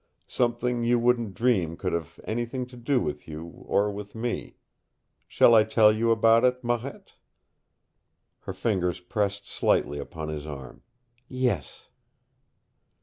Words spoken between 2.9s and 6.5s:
with you or with me. Shall I tell you about